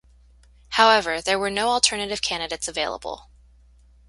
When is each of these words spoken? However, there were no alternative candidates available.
However, 0.69 1.21
there 1.21 1.37
were 1.37 1.51
no 1.51 1.67
alternative 1.67 2.23
candidates 2.23 2.67
available. 2.67 3.29